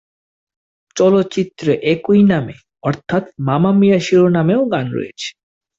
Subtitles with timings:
[0.95, 2.55] চলচ্চিত্রে একই নামে
[2.83, 5.29] অর্থাৎ মামা মিয়া শিরোনামে গানও রয়েছে।